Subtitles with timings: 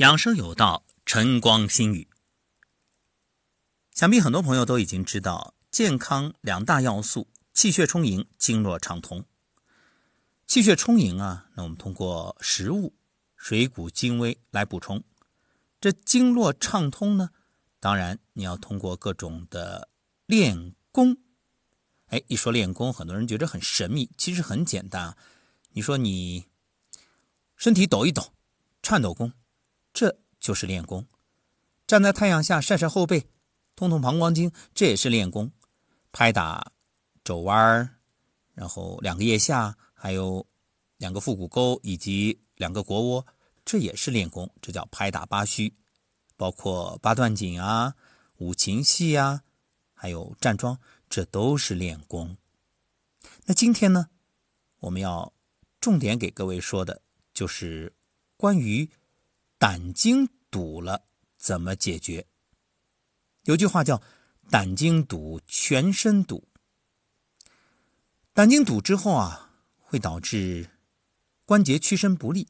[0.00, 2.08] 养生有道，晨光心语。
[3.92, 9.26] 想必很多朋友都已经知道，健康两大要素：气血充盈、经络畅通。
[10.46, 12.94] 气血充盈啊，那我们通过食物、
[13.36, 15.02] 水谷精微来补充；
[15.78, 17.28] 这经络畅通呢，
[17.78, 19.90] 当然你要通过各种的
[20.24, 21.18] 练功。
[22.06, 25.18] 哎，一说练功，很多人觉得很神秘，其实很简单啊。
[25.72, 26.46] 你说你
[27.54, 28.32] 身体抖一抖，
[28.80, 29.34] 颤抖功。
[29.92, 31.06] 这就是练功，
[31.86, 33.26] 站在太阳下晒晒后背，
[33.74, 35.50] 通通膀胱经，这也是练功。
[36.12, 36.72] 拍打
[37.24, 37.96] 肘弯
[38.54, 40.46] 然后两个腋下，还有
[40.96, 43.26] 两个腹股沟以及两个腘窝，
[43.64, 45.74] 这也是练功，这叫拍打八虚。
[46.36, 47.94] 包括八段锦啊、
[48.38, 49.42] 五禽戏啊，
[49.92, 50.78] 还有站桩，
[51.08, 52.36] 这都是练功。
[53.44, 54.08] 那今天呢，
[54.78, 55.32] 我们要
[55.80, 57.02] 重点给各位说的
[57.34, 57.92] 就是
[58.36, 58.88] 关于。
[59.60, 61.04] 胆经堵了
[61.36, 62.26] 怎么解决？
[63.44, 64.00] 有句话叫
[64.48, 66.48] “胆经堵，全身堵”。
[68.32, 70.66] 胆经堵之后啊，会导致
[71.44, 72.48] 关节屈伸不利，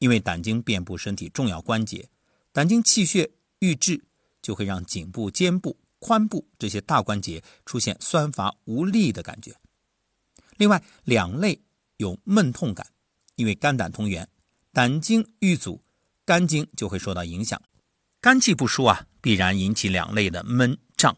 [0.00, 2.08] 因为胆经遍布身体重要关节，
[2.50, 3.30] 胆经气血
[3.60, 4.02] 郁滞，
[4.42, 9.54] 就会让颈部、肩部、髋部这些大关节出现酸乏无力的感觉。
[10.56, 11.62] 另外，两肋
[11.98, 12.88] 有闷痛感，
[13.36, 14.28] 因为肝胆同源，
[14.72, 15.80] 胆经郁阻。
[16.30, 17.60] 肝经就会受到影响，
[18.20, 21.16] 肝气不舒啊，必然引起两肋的闷胀，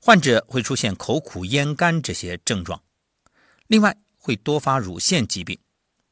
[0.00, 2.82] 患者会出现口苦咽干这些症状。
[3.68, 5.56] 另外，会多发乳腺疾病，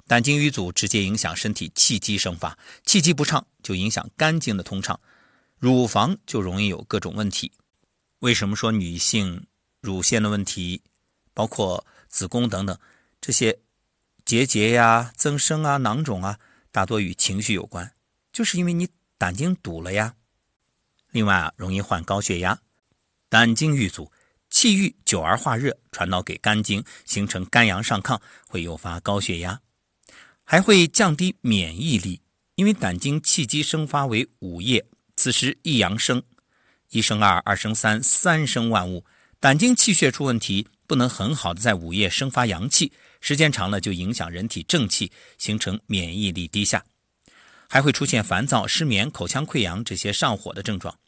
[0.06, 5.00] 胆经淤阻直接影响身体气机生发，气机不畅就影响肝经的通畅，
[5.58, 7.50] 乳房就容易有各种问题。
[8.20, 9.44] 为什么说女性
[9.80, 10.84] 乳腺的问题，
[11.34, 12.78] 包括子宫等等
[13.20, 13.58] 这些
[14.24, 16.38] 结节呀、增生啊、囊肿啊，
[16.70, 17.92] 大多与情绪有关。
[18.32, 20.14] 就是因为你胆经堵了呀，
[21.10, 22.60] 另外啊，容易患高血压，
[23.28, 24.10] 胆经郁阻，
[24.48, 29.60] 气郁久而化热，传导给肝经，形成肝阳上亢，会诱发高血压，
[30.44, 32.20] 还会降低免疫力。
[32.56, 34.84] 因为胆经气机生发为五液，
[35.16, 36.22] 此时一阳生，
[36.90, 39.04] 一生二，二生三，三生万物。
[39.38, 42.92] 胆经气血出问题，不能很好的在五液生发阳气，
[43.22, 46.84] 时间长了就影响人体正气，形成免疫力低下。
[47.72, 50.98] 还会出现烦躁、失眠、口腔溃疡这些上火的症状。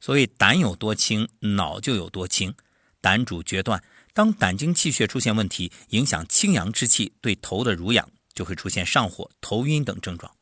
[0.00, 2.54] 所谓胆有多轻，脑就有多轻。
[3.00, 3.82] 胆主决断，
[4.12, 10.32] 当胆经气血出现问题，影响清阳之气对头的濡养，就会出现上火、头晕等症状。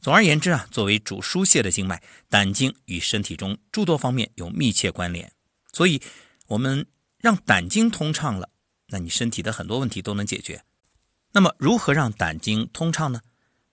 [0.00, 5.30] 总而言之啊，作为主疏泄的经脉，胆经与身体中诸多方面有密切关联。
[5.70, 6.00] 所以，
[6.46, 6.86] 我们
[7.18, 8.48] 让胆经通畅了，
[8.86, 10.64] 那你身体的很多问题都能解决。
[11.32, 13.20] 那么，如何让胆经通畅呢？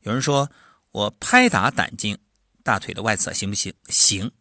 [0.01, 0.51] 有人说。
[0.95, 2.17] 我拍打胆经，
[2.63, 3.73] 大腿的外侧行不行？
[3.89, 4.31] 行。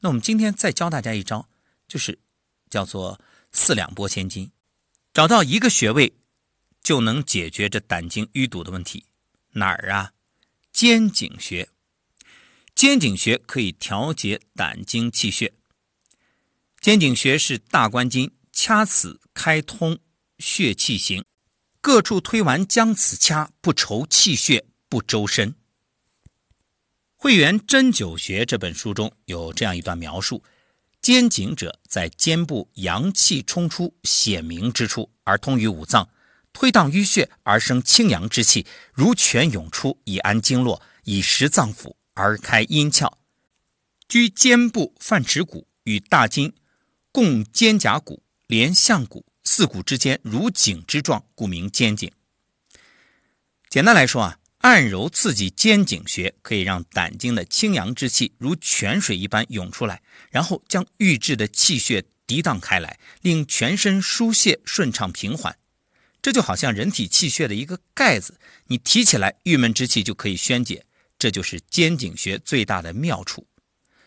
[0.00, 1.50] 那我们今天再教大家一招，
[1.86, 2.18] 就是
[2.70, 3.20] 叫做
[3.52, 4.52] 四两拨千斤，
[5.12, 6.14] 找到一个穴位
[6.82, 9.04] 就能解决这胆经淤堵的问题。
[9.50, 10.12] 哪儿啊？
[10.72, 11.68] 肩颈穴。
[12.74, 15.52] 肩颈穴可以调节胆经气血。
[16.80, 19.98] 肩颈穴是大关筋，掐此开通
[20.38, 21.22] 血气行，
[21.82, 25.50] 各处推完将此掐，不愁气血不周身。
[27.22, 30.42] 《会员针灸学》这本书中有这样一段描述：
[31.00, 36.08] 肩颈者，在肩部阳气冲出显明之处，而通于五脏，
[36.52, 43.08] 推荡淤血而生清阳之气，如泉涌出，以安经络，以实脏腑而开阴窍。
[44.08, 46.52] 居肩部泛指骨与大筋
[47.12, 52.10] 共肩胛骨连项骨，四骨之间如颈之状，故名肩颈。
[53.68, 54.40] 简单来说啊。
[54.62, 60.00] 按揉刺激肩颈穴，可以让胆经的清阳之气如泉水一般涌出来，
[60.30, 65.58] 然后将郁滞的气血涤荡开来，令全身疏泄顺畅平缓。
[66.22, 70.86] 这就好像人体气血的一个盖子，你提起来，郁闷之气就可以宣解。
[71.18, 73.48] 这就是肩颈穴最大的妙处。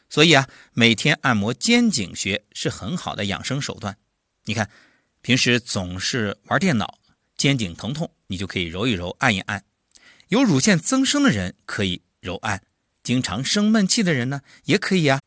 [0.10, 3.98] 所以啊，每天按摩肩颈穴是很好的养生手段。
[4.46, 4.70] 你看，
[5.22, 7.00] 平时总是玩电脑，
[7.36, 9.62] 肩颈疼痛，你就可以揉一揉，按一按。
[10.30, 12.64] 有乳腺增生的人可以揉按，
[13.04, 15.20] 经常生闷气的人呢也可以啊。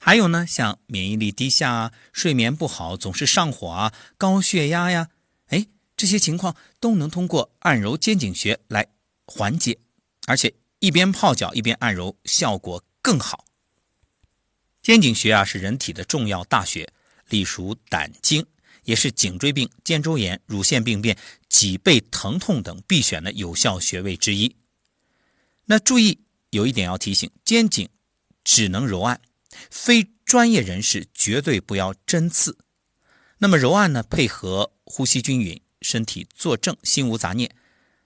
[0.00, 5.08] 还有呢，像免疫力低下啊、睡眠不好、总是上火啊、高血压呀，
[5.46, 5.66] 哎，
[5.96, 8.86] 这些情况都能通过按揉肩颈穴来
[9.26, 9.78] 缓解，
[10.26, 13.46] 而且一边泡脚一边按揉，效果更好。
[14.82, 16.92] 肩颈穴啊是人体的重要大穴，
[17.30, 18.46] 隶属胆经。
[18.84, 21.16] 也是颈椎病、肩周炎、乳腺病变、
[21.48, 24.56] 脊背疼痛等必选的有效穴位之一。
[25.66, 26.20] 那注意
[26.50, 27.88] 有一点要提醒：肩颈
[28.42, 29.20] 只能揉按，
[29.70, 32.58] 非专业人士绝对不要针刺。
[33.38, 37.54] 那么揉按呢，配合呼吸均匀，身体坐正，心无杂念，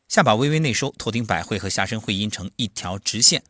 [0.09, 3.45] 下巴微微内收，头顶百会和下身会阴成一条直线。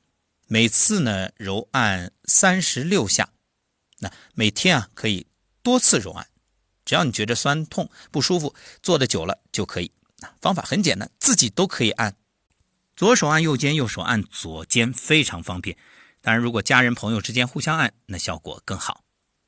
[0.47, 3.31] 每次呢揉按三十六下，
[3.99, 5.27] 那每天啊可以
[5.63, 6.27] 多次揉按，
[6.89, 9.93] 只要你觉得酸痛不舒服，坐的久了就可以。
[10.41, 12.17] 方法很简单，自己都可以按。
[12.97, 15.77] 左手按右肩，右手按左肩，非常方便。
[16.23, 19.05] 当然，如果家人朋友之间互相按，那效果更好。